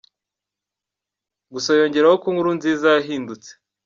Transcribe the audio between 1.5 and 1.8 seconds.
Gusa